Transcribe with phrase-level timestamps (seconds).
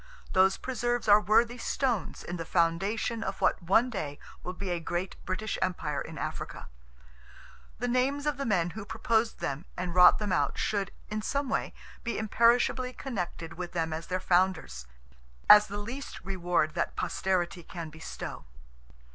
[0.33, 4.79] Those preserves are worthy stones in the foundation of what one day will be a
[4.79, 6.69] great British empire in Africa.
[7.77, 11.49] The names of the men who proposed them and wrought them out should, in some
[11.49, 14.87] way, be imperishably connected with them as their founders,
[15.47, 18.45] as the least reward that Posterity can bestow.